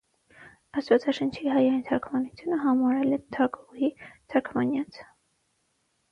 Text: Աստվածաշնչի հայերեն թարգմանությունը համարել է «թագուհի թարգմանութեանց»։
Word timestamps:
Աստվածաշնչի 0.79 1.51
հայերեն 1.55 1.83
թարգմանությունը 1.89 2.57
համարել 2.63 3.17
է 3.17 3.19
«թագուհի 3.37 3.91
թարգմանութեանց»։ 4.33 4.99